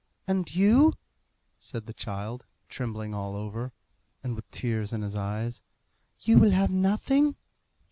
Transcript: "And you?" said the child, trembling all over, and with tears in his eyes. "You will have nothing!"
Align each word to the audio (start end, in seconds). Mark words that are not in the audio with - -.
"And 0.27 0.55
you?" 0.55 0.93
said 1.59 1.85
the 1.85 1.93
child, 1.93 2.47
trembling 2.69 3.13
all 3.13 3.35
over, 3.35 3.71
and 4.23 4.35
with 4.35 4.49
tears 4.49 4.93
in 4.93 5.03
his 5.03 5.15
eyes. 5.15 5.61
"You 6.21 6.39
will 6.39 6.49
have 6.53 6.71
nothing!" 6.71 7.35